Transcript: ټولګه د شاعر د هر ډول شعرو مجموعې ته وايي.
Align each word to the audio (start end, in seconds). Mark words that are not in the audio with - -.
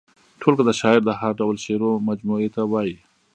ټولګه 0.39 0.63
د 0.65 0.71
شاعر 0.79 1.01
د 1.05 1.09
هر 1.19 1.31
ډول 1.39 1.55
شعرو 1.65 1.91
مجموعې 2.07 2.49
ته 2.55 2.61
وايي. 2.71 2.95